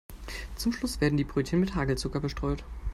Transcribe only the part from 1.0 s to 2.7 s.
die Brötchen mit Hagelzucker bestreut.